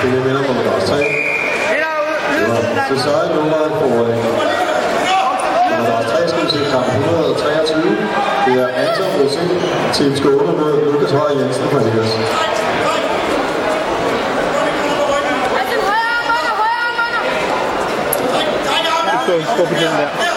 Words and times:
spille 0.00 0.20
vinder 0.24 0.42
nummer 0.46 0.62
3. 0.86 0.96
Det 0.96 1.78
er 2.76 2.84
Cesar 2.88 3.34
nummeret 3.34 3.72
på 3.72 3.86
nummer 5.78 6.02
3 6.02 6.28
skulle 6.28 6.50
til 6.50 6.64
kamp 6.72 6.86
123. 6.86 7.96
Det 8.46 8.54
er 8.62 8.68
Anton 8.82 9.10
Rosin, 9.18 9.48
Team 9.94 10.16
Skåne 10.16 10.52
mod 10.60 10.92
Lukas 10.92 11.10
Høj 11.10 11.30
Jensen 11.40 11.64
fra 11.72 11.80
Ligas. 11.84 12.10
Gå 19.26 19.34
stop 19.54 19.68
den 19.68 19.78
der. 19.78 20.29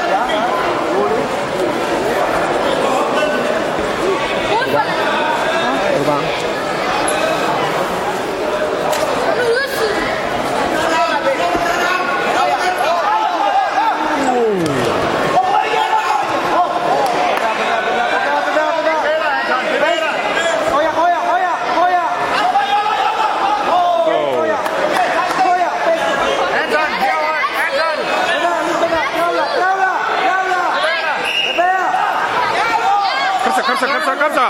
Så, 33.84 33.94
kom 33.94 34.02
så, 34.08 34.14
kom 34.24 34.32
så. 34.40 34.48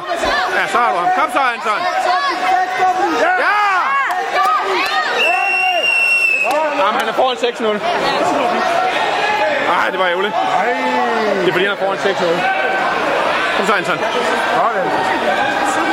Ja, 0.57 0.63
så 0.73 0.77
har 0.77 0.89
du 0.93 0.97
ham. 0.97 1.09
Kom 1.19 1.29
så, 1.31 1.41
Anton. 1.55 1.79
Ja! 3.25 3.59
Jamen, 6.79 6.99
han 6.99 7.07
er 7.09 7.13
foran 7.13 7.37
6-0. 7.37 7.63
Nej, 9.73 9.89
det 9.91 9.99
var 9.99 10.07
ærgerligt. 10.07 10.33
Det 11.41 11.47
er 11.47 11.51
fordi, 11.51 11.65
han 11.65 11.73
er 11.73 11.81
foran 11.85 11.97
6-0. 11.97 12.03
Kom 13.57 13.65
så, 13.67 13.73
Anton. 13.73 13.97
Fem 13.97 15.92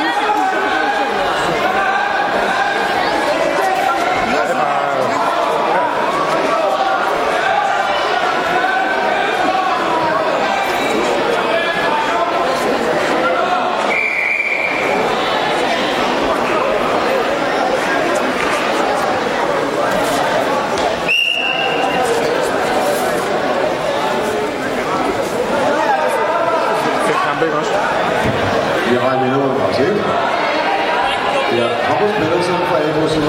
Det 32.01 32.09
er 32.09 32.15
Pedersen 32.19 32.55
fra 32.69 32.77
AB 32.85 33.09
77. 33.09 33.21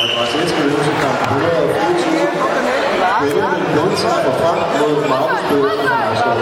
Og 0.00 0.06
pause 0.16 0.36
1 0.38 0.48
kamp 1.02 1.18
124. 1.20 1.78
Benjamin 3.20 3.68
Lundsen 3.76 4.08
fra 4.24 4.32
Frank 4.40 4.62
mod 4.80 4.94
Markus 5.12 5.40
Pedersen 5.48 5.84
fra 5.88 5.96
Marskov. 6.04 6.36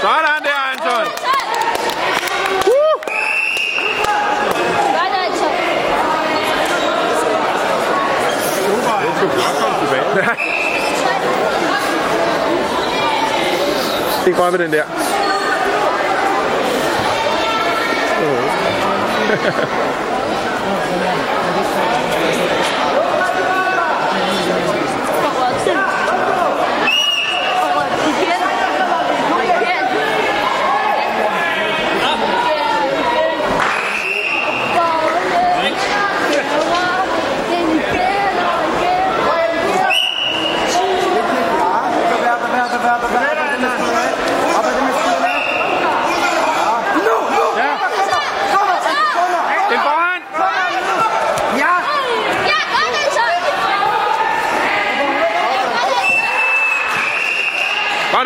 Sådan 0.02 0.44
der, 0.44 0.60
Anton. 0.72 1.06
Uh! 2.68 2.98
Det 9.20 9.26
er 9.26 9.30
flot, 9.30 9.56
kom 9.62 9.74
tilbage. 9.80 10.04
Det 14.26 14.34
er 14.34 14.38
godt 14.38 14.52
med 14.52 14.60
den 14.60 14.72
der. 14.72 14.84
Ja! 18.22 19.78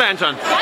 Anton. 0.02 0.61